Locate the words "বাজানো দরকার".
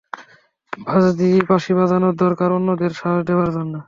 1.79-2.49